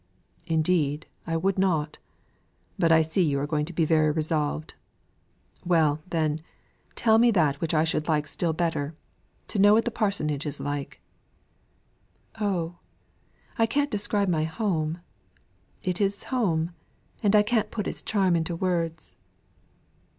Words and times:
"Indeed, 0.47 1.05
I 1.27 1.37
would 1.37 1.59
not. 1.59 1.99
But 2.79 2.91
I 2.91 3.03
see 3.03 3.21
you 3.21 3.39
are 3.39 3.45
going 3.45 3.65
to 3.65 3.71
be 3.73 3.85
very 3.85 4.09
resolved. 4.09 4.73
Well, 5.63 6.01
then, 6.09 6.41
tell 6.95 7.19
me 7.19 7.29
that 7.29 7.61
which 7.61 7.75
I 7.75 7.83
should 7.83 8.07
like 8.07 8.25
still 8.25 8.51
better 8.51 8.95
to 9.47 9.59
know: 9.59 9.75
what 9.75 9.85
the 9.85 9.91
parsonage 9.91 10.47
is 10.47 10.59
like." 10.59 11.01
"Oh, 12.39 12.77
I 13.59 13.67
can't 13.67 13.91
describe 13.91 14.27
my 14.27 14.43
home. 14.45 15.01
It 15.83 16.01
is 16.01 16.23
home, 16.23 16.71
and 17.21 17.35
I 17.35 17.43
can't 17.43 17.69
put 17.69 17.85
its 17.87 18.01
charm 18.01 18.35
into 18.35 18.55
words." 18.55 19.15